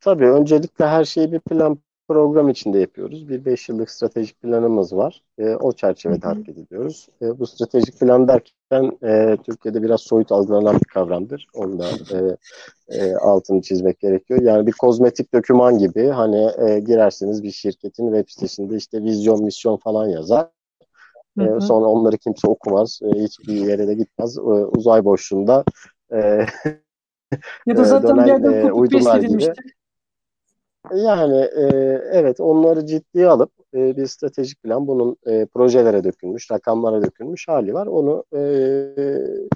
[0.02, 3.30] tabii öncelikle her şeyi bir plan program içinde yapıyoruz.
[3.30, 5.22] Bir beş yıllık stratejik planımız var.
[5.38, 6.34] E, o çerçevede Hı-hı.
[6.34, 7.08] hareket ediyoruz.
[7.22, 11.48] E, bu stratejik plan derken e, Türkiye'de biraz soyut algılanan bir kavramdır.
[11.54, 12.38] Onu da e,
[12.98, 14.42] e, altını çizmek gerekiyor.
[14.42, 19.78] Yani bir kozmetik döküman gibi hani e, girerseniz bir şirketin web sitesinde işte vizyon, misyon
[19.78, 20.48] falan yazar.
[21.40, 23.00] E, sonra onları kimse okumaz.
[23.04, 24.38] E, hiçbir yere de gitmez.
[24.38, 25.64] E, uzay boşluğunda
[26.14, 26.46] e,
[27.66, 29.54] ya da zaten dönen, bir yerden e, uydular gibi.
[30.96, 31.64] Yani e,
[32.12, 37.74] evet onları ciddiye alıp e, bir stratejik plan bunun e, projelere dökülmüş, rakamlara dökülmüş hali
[37.74, 37.88] var.
[37.88, 38.42] Onu e,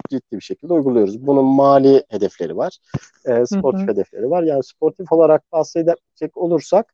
[0.09, 1.27] ciddi bir şekilde uyguluyoruz.
[1.27, 2.77] Bunun mali hedefleri var,
[3.25, 3.91] e, sportif hı hı.
[3.91, 4.43] hedefleri var.
[4.43, 6.93] Yani sportif olarak bahsedecek olursak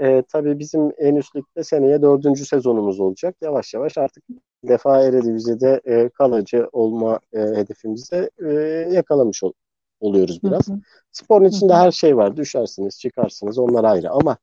[0.00, 3.36] e, tabii bizim en üst ligde seneye dördüncü sezonumuz olacak.
[3.42, 4.24] Yavaş yavaş artık
[4.64, 8.52] defa Eredivisie e, kalıcı olma e, hedefimizi e,
[8.92, 9.52] yakalamış ol,
[10.00, 10.68] oluyoruz biraz.
[10.68, 10.78] Hı hı.
[11.12, 11.80] Sporun içinde hı hı.
[11.80, 12.36] her şey var.
[12.36, 14.36] Düşersiniz, çıkarsınız onlar ayrı ama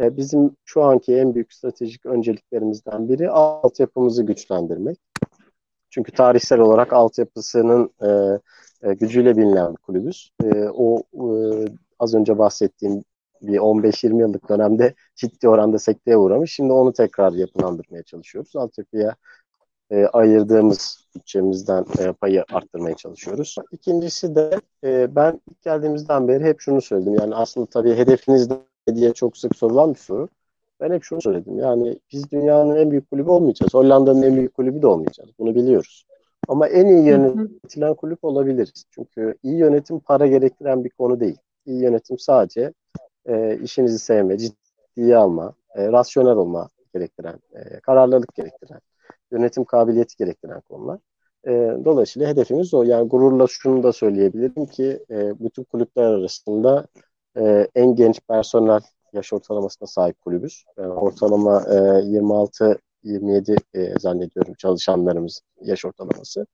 [0.00, 4.98] e, bizim şu anki en büyük stratejik önceliklerimizden biri altyapımızı güçlendirmek.
[5.90, 8.08] Çünkü tarihsel olarak altyapısının e,
[8.82, 10.30] e, gücüyle bilinen bir kulübüz.
[10.44, 11.28] E, o e,
[11.98, 13.04] az önce bahsettiğim
[13.42, 16.52] bir 15-20 yıllık dönemde ciddi oranda sekteye uğramış.
[16.52, 18.56] Şimdi onu tekrar yapılandırmaya çalışıyoruz.
[18.56, 19.16] Altyapıya
[19.90, 23.56] e, ayırdığımız bütçemizden e, payı arttırmaya çalışıyoruz.
[23.72, 27.14] İkincisi de e, ben ilk geldiğimizden beri hep şunu söyledim.
[27.14, 28.50] Yani aslında tabii hedefiniz
[28.86, 30.28] ne diye çok sık sorulan bir soru.
[30.80, 31.58] Ben hep şunu söyledim.
[31.58, 33.74] Yani biz dünyanın en büyük kulübü olmayacağız.
[33.74, 35.30] Hollanda'nın en büyük kulübü de olmayacağız.
[35.38, 36.06] Bunu biliyoruz.
[36.48, 38.84] Ama en iyi yönetilen kulüp olabiliriz.
[38.90, 41.36] Çünkü iyi yönetim para gerektiren bir konu değil.
[41.66, 42.72] İyi yönetim sadece
[43.26, 48.80] e, işinizi sevme, ciddiye alma, e, rasyonel olma gerektiren, e, kararlılık gerektiren
[49.32, 50.98] yönetim kabiliyeti gerektiren konular.
[51.46, 51.52] E,
[51.84, 52.82] dolayısıyla hedefimiz o.
[52.82, 56.86] Yani gururla şunu da söyleyebilirim ki e, bütün kulüpler arasında
[57.38, 58.80] e, en genç personel
[59.12, 60.64] yaş ortalamasına sahip kulübüz.
[60.78, 61.74] Yani ortalama e,
[63.04, 66.46] 26-27 e, zannediyorum çalışanlarımız yaş ortalaması.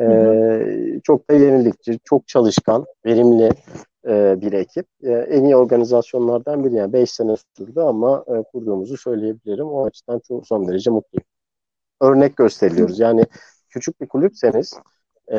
[0.00, 0.04] E,
[1.04, 3.50] çok da yenilikçi, çok çalışkan, verimli
[4.08, 4.86] e, bir ekip.
[5.02, 6.74] E, en iyi organizasyonlardan biri.
[6.74, 9.66] Yani 5 sene sürdü ama e, kurduğumuzu söyleyebilirim.
[9.66, 11.24] O açıdan çok son derece mutluyum
[12.00, 13.00] örnek gösteriliyoruz.
[13.00, 13.24] Yani
[13.68, 14.74] küçük bir kulüpseniz
[15.32, 15.38] e,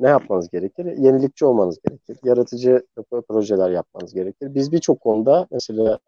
[0.00, 0.84] ne yapmanız gerekir?
[0.84, 2.18] Yenilikçi olmanız gerekir.
[2.24, 2.86] Yaratıcı
[3.28, 4.54] projeler yapmanız gerekir.
[4.54, 5.98] Biz birçok konuda mesela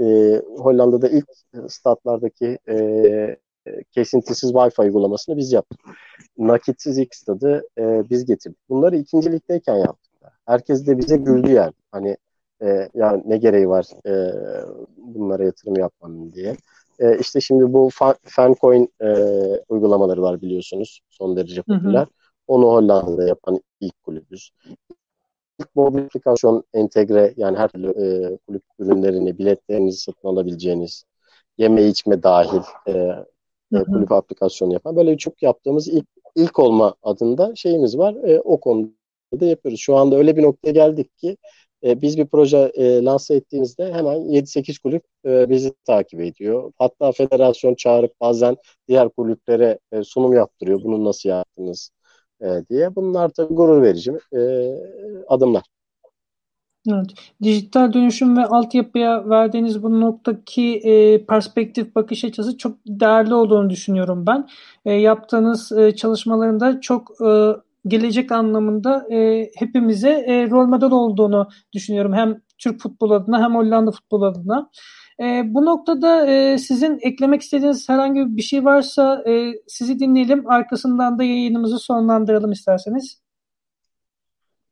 [0.00, 0.04] e,
[0.56, 1.26] Hollanda'da ilk
[1.68, 3.36] statlardaki e,
[3.90, 5.80] kesintisiz Wi-Fi uygulamasını biz yaptık.
[6.38, 8.58] Nakitsiz ilk stadı e, biz getirdik.
[8.68, 10.12] Bunları ikincilikteyken yaptık.
[10.46, 11.72] Herkes de bize güldü yani.
[11.92, 12.16] Hani
[12.62, 14.32] e, ya ne gereği var e,
[14.96, 16.56] bunlara yatırım yapmanın diye.
[16.98, 17.90] E, işte şimdi bu
[18.24, 19.06] Fancoin e,
[19.68, 21.00] uygulamaları var biliyorsunuz.
[21.08, 22.00] Son derece popüler.
[22.00, 22.06] Hı hı.
[22.46, 24.50] Onu Hollanda'da yapan ilk kulübüz.
[25.60, 31.04] İlk mobil aplikasyon entegre yani her türlü e, kulüp ürünlerini, biletlerinizi satın alabileceğiniz,
[31.58, 32.92] yeme içme dahil e,
[33.72, 38.14] e, kulüp aplikasyonu yapan böyle çok yaptığımız ilk ilk olma adında şeyimiz var.
[38.14, 38.90] E, o konuda
[39.40, 39.80] da yapıyoruz.
[39.80, 41.36] Şu anda öyle bir noktaya geldik ki
[41.84, 46.72] e, biz bir proje e, lanse ettiğimizde hemen 7-8 kulüp e, bizi takip ediyor.
[46.78, 48.56] Hatta federasyon çağırıp bazen
[48.88, 50.82] diğer kulüplere e, sunum yaptırıyor.
[50.84, 51.90] Bunu nasıl yaptınız
[52.42, 52.96] e, diye.
[52.96, 54.40] Bunlar tabii gurur verici e,
[55.28, 55.62] adımlar.
[56.92, 57.06] Evet.
[57.42, 64.26] Dijital dönüşüm ve altyapıya verdiğiniz bu noktaki e, perspektif bakış açısı çok değerli olduğunu düşünüyorum
[64.26, 64.48] ben.
[64.84, 67.52] E, yaptığınız e, çalışmalarında çok e,
[67.86, 72.12] gelecek anlamında e, hepimize e, rol model olduğunu düşünüyorum.
[72.12, 74.70] Hem Türk futbol adına hem Hollanda futbol adına.
[75.22, 80.50] E, bu noktada e, sizin eklemek istediğiniz herhangi bir şey varsa e, sizi dinleyelim.
[80.50, 83.27] Arkasından da yayınımızı sonlandıralım isterseniz.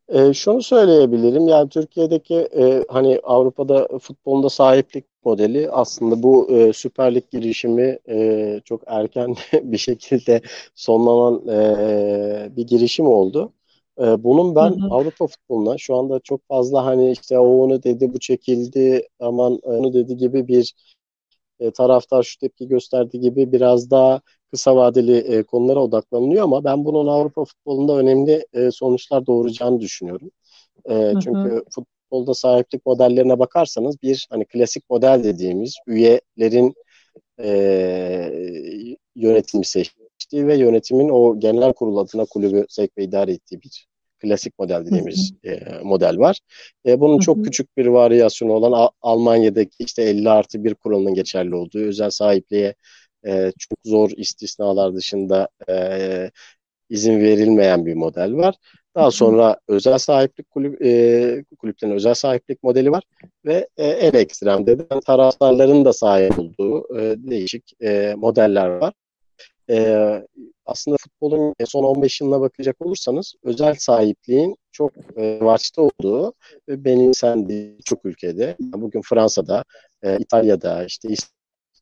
[0.08, 1.48] E, şunu söyleyebilirim.
[1.48, 8.60] Yani Türkiye'deki e, hani Avrupa'da futbolunda sahiplik modeli aslında bu e, Süper Lig girişimi e,
[8.64, 10.40] çok erken bir şekilde
[10.74, 13.52] sonlanan e, bir girişim oldu.
[14.00, 14.88] E, bunun ben hı hı.
[14.90, 19.92] Avrupa futboluna şu anda çok fazla hani işte o onu dedi bu çekildi aman onu
[19.92, 20.74] dedi gibi bir
[21.60, 26.84] e, taraftar şu tepki gösterdi gibi biraz daha kısa vadeli e, konulara odaklanılıyor ama ben
[26.84, 30.30] bunun Avrupa futbolunda önemli e, sonuçlar doğuracağını düşünüyorum.
[30.84, 31.20] E, hı hı.
[31.24, 36.74] Çünkü futbolda sahiplik modellerine bakarsanız bir hani klasik model dediğimiz üyelerin
[37.42, 38.30] e,
[39.16, 43.86] yönetimi seçtiği ve yönetimin o genel kurul adına kulübü sevk ve idare ettiği bir
[44.18, 45.54] klasik model dediğimiz hı hı.
[45.54, 46.40] E, model var.
[46.86, 47.20] E, bunun hı hı.
[47.20, 52.10] çok küçük bir varyasyonu olan A- Almanya'daki işte 50 artı bir kuralının geçerli olduğu özel
[52.10, 52.74] sahipliğe
[53.26, 56.30] e, çok zor istisnalar dışında e,
[56.90, 58.54] izin verilmeyen bir model var.
[58.94, 63.04] Daha sonra özel sahiplik kulüp, e, kulüplerin özel sahiplik modeli var
[63.44, 68.94] ve e, en ekstremde de taraftarların da sahip olduğu e, değişik e, modeller var.
[69.70, 70.22] E,
[70.66, 75.40] aslında futbolun son 15 yılına bakacak olursanız özel sahipliğin çok e,
[75.76, 76.34] olduğu
[76.68, 78.56] ve benimsendiği çok ülkede.
[78.60, 79.64] Yani bugün Fransa'da,
[80.02, 81.08] e, İtalya'da, işte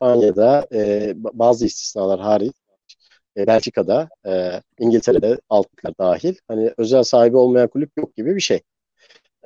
[0.04, 2.52] İspanya'da e, bazı istisnalar hariç
[3.36, 8.60] e, Belçika'da, e, İngiltere'de altlar dahil hani özel sahibi olmayan kulüp yok gibi bir şey.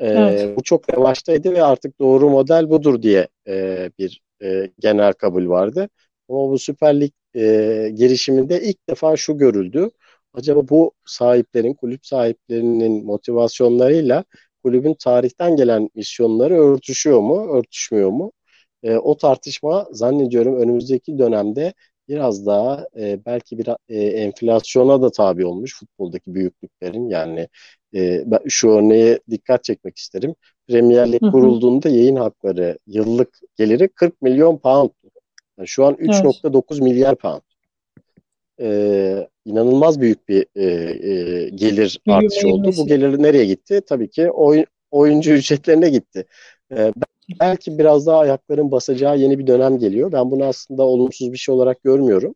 [0.02, 0.56] E, evet.
[0.56, 5.88] Bu çok revaçtaydı ve artık doğru model budur diye e, bir e, genel kabul vardı.
[6.28, 9.90] Ama bu Süper Lig e, girişiminde ilk defa şu görüldü.
[10.34, 14.24] Acaba bu sahiplerin, kulüp sahiplerinin motivasyonlarıyla
[14.64, 18.32] kulübün tarihten gelen misyonları örtüşüyor mu, örtüşmüyor mu?
[18.82, 21.72] E, o tartışma zannediyorum önümüzdeki dönemde
[22.08, 27.48] biraz daha e, belki bir e, enflasyona da tabi olmuş futboldaki büyüklüklerin yani
[27.94, 30.34] e, ben şu örneğe dikkat çekmek isterim.
[30.68, 34.90] Premier Lig kurulduğunda yayın hakları yıllık geliri 40 milyon pound.
[35.58, 36.82] Yani şu an 3.9 evet.
[36.82, 37.40] milyar pound.
[38.60, 42.70] Ee, inanılmaz büyük bir e, e, gelir artışı oldu.
[42.76, 43.82] Bu gelir nereye gitti?
[43.88, 46.24] Tabii ki oyun, oyuncu ücretlerine gitti.
[46.72, 46.92] Ee,
[47.40, 50.12] belki biraz daha ayakların basacağı yeni bir dönem geliyor.
[50.12, 52.34] Ben bunu aslında olumsuz bir şey olarak görmüyorum.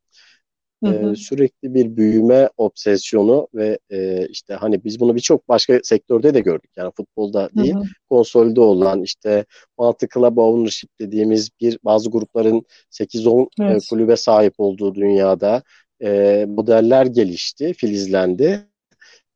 [0.85, 1.13] Hı hı.
[1.13, 6.41] Ee, sürekli bir büyüme obsesyonu ve e, işte hani biz bunu birçok başka sektörde de
[6.41, 6.71] gördük.
[6.77, 7.85] Yani futbolda değil, hı hı.
[8.11, 9.45] konsolde olan işte
[9.79, 13.87] multi club ownership dediğimiz bir bazı grupların 8-10 e, evet.
[13.91, 15.63] kulübe sahip olduğu dünyada
[16.03, 18.72] e, modeller gelişti, filizlendi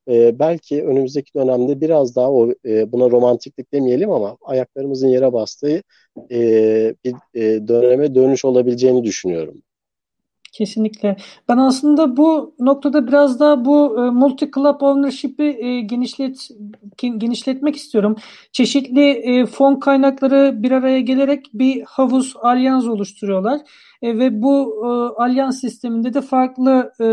[0.08, 5.82] e, belki önümüzdeki dönemde biraz daha o e, buna romantiklik demeyelim ama ayaklarımızın yere bastığı
[6.30, 9.62] e, bir e, döneme dönüş olabileceğini düşünüyorum.
[10.56, 11.16] Kesinlikle.
[11.48, 16.48] Ben aslında bu noktada biraz daha bu e, multi club ownership'i e, genişlet
[16.96, 18.16] genişletmek istiyorum.
[18.52, 23.60] Çeşitli e, fon kaynakları bir araya gelerek bir havuz, alyans oluşturuyorlar.
[24.02, 24.88] E, ve bu e,
[25.22, 27.06] alyans sisteminde de farklı e,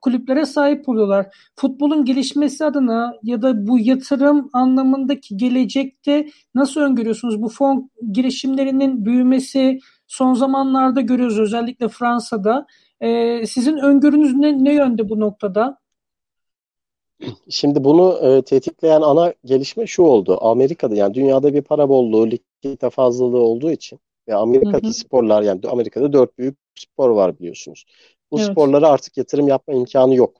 [0.00, 1.26] kulüplere sahip oluyorlar.
[1.56, 7.42] Futbolun gelişmesi adına ya da bu yatırım anlamındaki gelecekte nasıl öngörüyorsunuz?
[7.42, 9.78] Bu fon girişimlerinin büyümesi,
[10.14, 12.66] son zamanlarda görüyoruz özellikle Fransa'da.
[13.00, 15.78] E, sizin öngörünüz ne, ne yönde bu noktada?
[17.50, 20.38] Şimdi bunu e, tetikleyen ana gelişme şu oldu.
[20.40, 24.94] Amerika'da yani dünyada bir para bolluğu, likidite fazlalığı olduğu için ve Amerika'daki hı hı.
[24.94, 27.84] sporlar yani Amerika'da dört büyük spor var biliyorsunuz.
[28.30, 28.50] Bu evet.
[28.50, 30.36] sporlara artık yatırım yapma imkanı yok.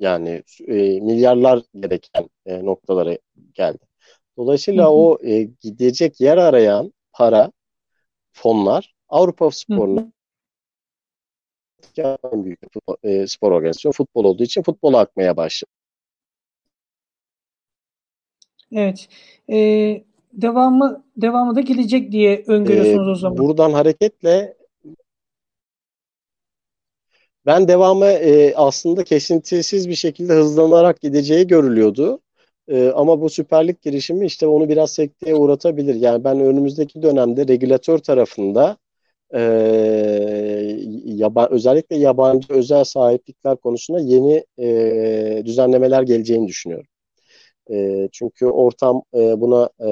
[0.00, 3.18] Yani e, milyarlar gereken e, noktalara
[3.54, 3.84] geldi.
[4.36, 4.92] Dolayısıyla hı hı.
[4.92, 7.52] o e, gidecek yer arayan para,
[8.32, 10.12] fonlar Avrupa sporunu
[11.98, 12.60] en büyük
[13.02, 15.70] e, spor organizasyonu futbol olduğu için futbola akmaya başladı.
[18.72, 19.08] Evet.
[19.50, 23.38] Ee, devamı devamı da gelecek diye öngörüyorsunuz ee, o zaman.
[23.38, 24.56] Buradan hareketle
[27.46, 32.20] ben devamı e, aslında kesintisiz bir şekilde hızlanarak gideceği görülüyordu.
[32.68, 35.94] E, ama bu Süper Lig girişimi işte onu biraz sekteye uğratabilir.
[35.94, 38.76] Yani ben önümüzdeki dönemde regülatör tarafında
[39.34, 39.40] e,
[41.04, 46.86] yaba, özellikle yabancı özel sahiplikler konusunda yeni e, düzenlemeler geleceğini düşünüyorum.
[47.72, 49.88] E, çünkü ortam e, buna e,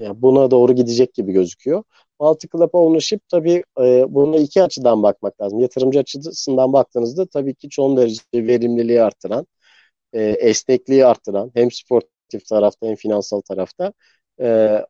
[0.00, 1.82] e, buna doğru gidecek gibi gözüküyor.
[2.20, 5.58] Multi Club Ownership tabii e, buna iki açıdan bakmak lazım.
[5.60, 9.46] Yatırımcı açısından baktığınızda tabii ki çok derece verimliliği artıran,
[10.12, 13.92] e, esnekliği artıran hem sportif tarafta hem finansal tarafta
[14.40, 14.80] e,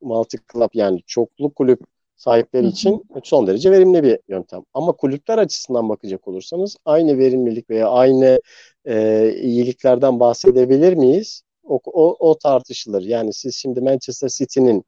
[0.00, 1.80] multi club yani çoklu kulüp
[2.16, 4.62] sahipleri için son derece verimli bir yöntem.
[4.74, 8.40] Ama kulüpler açısından bakacak olursanız aynı verimlilik veya aynı
[8.84, 11.42] e, iyiliklerden bahsedebilir miyiz?
[11.64, 13.02] O, o, o tartışılır.
[13.02, 14.84] Yani siz şimdi Manchester City'nin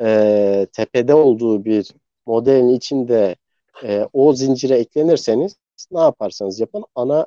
[0.00, 1.90] e, tepede olduğu bir
[2.26, 3.36] modelin içinde
[3.84, 5.56] e, o zincire eklenirseniz
[5.90, 7.26] ne yaparsanız yapın ana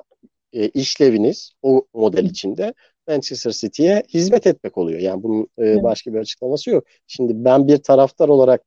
[0.52, 2.74] e, işleviniz o model içinde
[3.10, 5.00] Manchester City'ye hizmet etmek oluyor.
[5.00, 6.84] Yani bunun e, başka bir açıklaması yok.
[7.06, 8.62] Şimdi ben bir taraftar olarak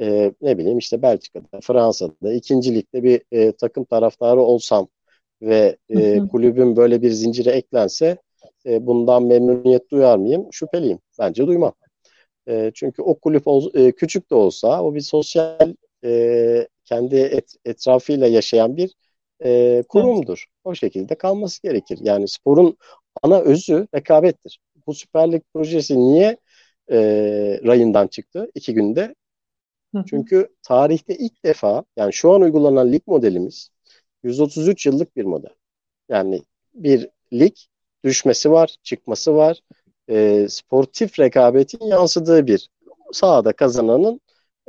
[0.00, 4.88] e, ne bileyim işte Belçika'da, Fransa'da, ikinci ligde bir e, takım taraftarı olsam
[5.42, 8.16] ve e, kulübün böyle bir zincire eklense
[8.66, 10.48] e, bundan memnuniyet duyar mıyım?
[10.52, 10.98] Şüpheliyim.
[11.18, 11.72] Bence duymam.
[12.48, 15.74] E, çünkü o kulüp ol, e, küçük de olsa o bir sosyal
[16.04, 18.94] e, kendi et, etrafıyla yaşayan bir
[19.44, 20.44] e, kurumdur.
[20.64, 21.98] O şekilde kalması gerekir.
[22.02, 22.76] Yani sporun
[23.22, 24.60] ana özü rekabettir.
[24.86, 26.36] Bu Süper Lig projesi niye
[26.90, 26.96] e,
[27.64, 29.14] rayından çıktı iki günde?
[30.04, 33.70] Çünkü tarihte ilk defa yani şu an uygulanan lig modelimiz
[34.22, 35.50] 133 yıllık bir model.
[36.08, 36.42] Yani
[36.74, 37.54] bir lig
[38.04, 39.60] düşmesi var, çıkması var.
[40.10, 42.68] E, sportif rekabetin yansıdığı bir
[43.12, 44.20] sahada kazananın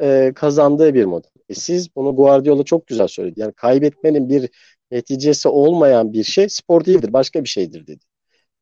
[0.01, 1.29] e, kazandığı bir model.
[1.49, 3.39] E siz bunu Guardiola çok güzel söyledi.
[3.39, 4.49] Yani kaybetmenin bir
[4.91, 8.05] neticesi olmayan bir şey spor değildir, başka bir şeydir dedi.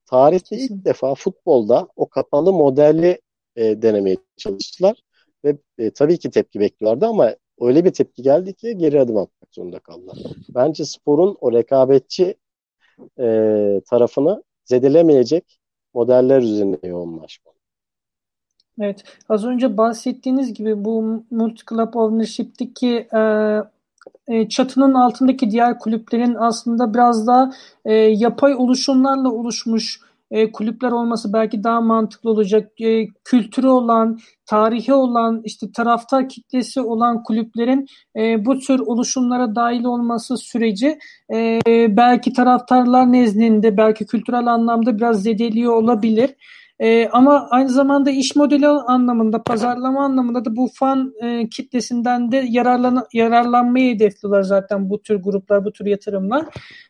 [0.06, 3.22] Tarihte ilk defa futbolda o kapalı modeli
[3.56, 5.01] e, denemeye çalıştılar
[5.45, 9.49] ve e, tabii ki tepki bekliyorlardı ama öyle bir tepki geldi ki geri adım atmak
[9.56, 10.18] zorunda kaldılar.
[10.49, 12.36] Bence sporun o rekabetçi
[13.20, 15.60] e, tarafını zedelemeyecek
[15.93, 17.56] modeller üzerine yoğunlaşmalı.
[18.80, 23.20] Evet, az önce bahsettiğiniz gibi bu multi-club ownership'teki e,
[24.28, 27.51] e, çatının altındaki diğer kulüplerin aslında biraz daha
[27.86, 29.99] e, yapay oluşumlarla oluşmuş
[30.32, 32.82] e, kulüpler olması belki daha mantıklı olacak.
[32.82, 37.86] E, kültürü olan, tarihi olan, işte taraftar kitlesi olan kulüplerin
[38.18, 40.97] e, bu tür oluşumlara dahil olması süreci
[41.34, 41.60] e,
[41.97, 46.36] belki taraftarlar nezdinde, belki kültürel anlamda biraz zedeliyor olabilir.
[46.80, 52.45] E, ama aynı zamanda iş modeli anlamında, pazarlama anlamında da bu fan e, kitlesinden de
[52.49, 56.45] yararlan yararlanmayı hedefliyorlar zaten bu tür gruplar, bu tür yatırımlar.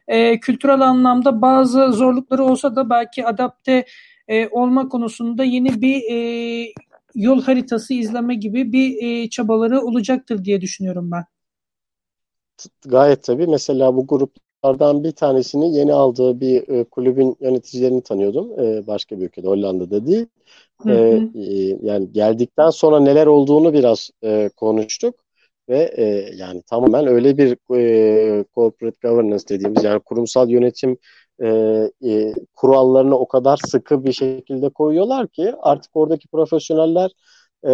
[0.07, 3.85] E, kültürel anlamda bazı zorlukları olsa da belki adapte
[4.27, 6.73] e, olma konusunda yeni bir e,
[7.15, 11.25] yol haritası izleme gibi bir e, çabaları olacaktır diye düşünüyorum ben.
[12.85, 13.47] Gayet tabii.
[13.47, 18.59] Mesela bu grup Onlardan bir tanesini yeni aldığı bir e, kulübün yöneticilerini tanıyordum.
[18.59, 20.25] E, başka bir ülkede, Hollanda'da değil.
[20.81, 21.39] Hı e, hı.
[21.39, 25.15] E, yani geldikten sonra neler olduğunu biraz e, konuştuk
[25.69, 26.03] ve e,
[26.35, 30.97] yani tamamen öyle bir e, corporate governance dediğimiz yani kurumsal yönetim
[31.43, 31.47] e,
[32.05, 37.11] e, kurallarını o kadar sıkı bir şekilde koyuyorlar ki artık oradaki profesyoneller
[37.67, 37.71] e,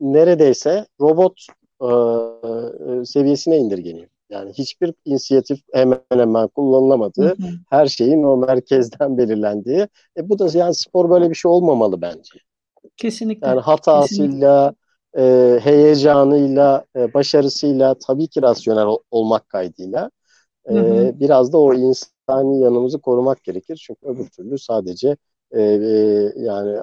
[0.00, 1.46] neredeyse robot
[1.80, 4.15] e, e seviyesine indirgeniyor.
[4.30, 7.48] Yani hiçbir inisiyatif hemen hemen kullanılamadığı, hı hı.
[7.70, 9.88] her şeyin o merkezden belirlendiği.
[10.16, 12.38] E bu da yani spor böyle bir şey olmamalı bence.
[12.96, 13.46] Kesinlikle.
[13.46, 14.74] Yani hatasıyla,
[15.16, 15.56] Kesinlikle.
[15.56, 20.10] E, heyecanıyla, e, başarısıyla tabii ki rasyonel ol, olmak kaydıyla
[20.68, 21.20] e, hı hı.
[21.20, 23.82] biraz da o insani yanımızı korumak gerekir.
[23.86, 25.16] Çünkü öbür türlü sadece
[25.52, 26.78] e, e, yani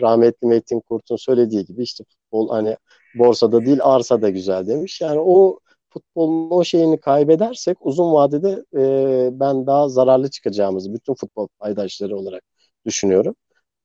[0.00, 2.76] rahmetli Metin Kurt'un söylediği gibi işte futbol hani
[3.14, 5.00] borsada değil arsada güzel demiş.
[5.00, 5.58] Yani o
[5.90, 12.42] futbolun o şeyini kaybedersek uzun vadede e, ben daha zararlı çıkacağımızı bütün futbol paydaşları olarak
[12.86, 13.34] düşünüyorum.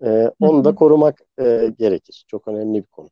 [0.06, 2.26] E, onu da korumak e, gerekir.
[2.28, 3.10] Çok önemli bir konu.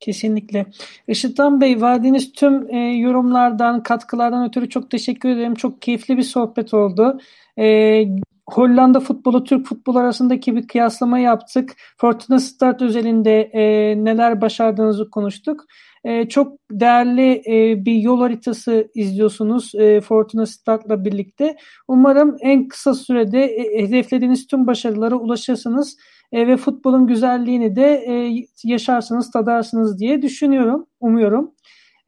[0.00, 0.66] Kesinlikle.
[1.08, 5.54] Işıtan Bey verdiğiniz tüm e, yorumlardan, katkılardan ötürü çok teşekkür ederim.
[5.54, 7.20] Çok keyifli bir sohbet oldu.
[7.58, 8.04] E,
[8.50, 11.72] Hollanda futbolu, Türk futbolu arasındaki bir kıyaslama yaptık.
[12.00, 13.62] Fortuna Start özelinde e,
[14.04, 15.64] neler başardığınızı konuştuk.
[16.04, 21.56] E, çok değerli e, bir yol haritası izliyorsunuz e, Fortuna Start'la birlikte.
[21.88, 25.96] Umarım en kısa sürede e, hedeflediğiniz tüm başarılara ulaşırsınız
[26.32, 31.54] e, ve futbolun güzelliğini de e, yaşarsınız, tadarsınız diye düşünüyorum, umuyorum.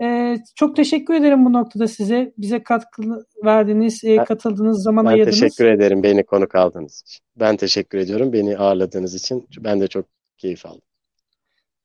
[0.04, 2.32] E, çok teşekkür ederim bu noktada size.
[2.38, 3.02] Bize katkı
[3.44, 5.42] verdiğiniz, e, katıldığınız, zaman ben ayırdınız.
[5.42, 7.24] Ben teşekkür ederim beni konuk aldığınız için.
[7.36, 9.46] Ben teşekkür ediyorum beni ağırladığınız için.
[9.58, 10.06] Ben de çok
[10.38, 10.82] keyif aldım.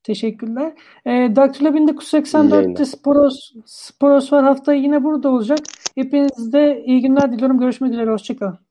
[0.04, 0.74] Teşekkürler.
[1.06, 5.60] E, Daktilo 1984'te Sporos, Sporos var hafta yine burada olacak.
[5.96, 7.60] Hepinize iyi günler diliyorum.
[7.60, 8.12] Görüşmek üzere.
[8.12, 8.69] Hoşçakalın.